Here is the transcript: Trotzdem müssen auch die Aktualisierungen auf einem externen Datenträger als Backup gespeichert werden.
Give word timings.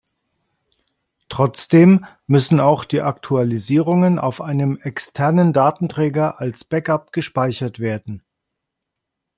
Trotzdem 1.29 2.05
müssen 2.25 2.59
auch 2.59 2.85
die 2.85 3.01
Aktualisierungen 3.01 4.17
auf 4.17 4.41
einem 4.41 4.77
externen 4.81 5.53
Datenträger 5.53 6.39
als 6.39 6.63
Backup 6.63 7.13
gespeichert 7.13 7.77
werden. 7.77 8.23